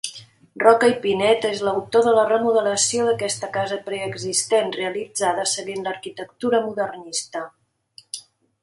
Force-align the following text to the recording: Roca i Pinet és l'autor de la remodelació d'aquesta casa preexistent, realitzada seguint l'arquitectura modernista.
Roca 0.61 0.87
i 0.91 0.93
Pinet 1.03 1.43
és 1.49 1.61
l'autor 1.67 2.03
de 2.07 2.13
la 2.15 2.23
remodelació 2.31 3.05
d'aquesta 3.09 3.51
casa 3.59 3.79
preexistent, 3.91 4.75
realitzada 4.81 5.47
seguint 5.55 5.87
l'arquitectura 5.91 6.65
modernista. 6.69 7.49